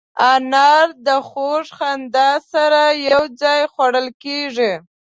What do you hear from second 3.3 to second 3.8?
ځای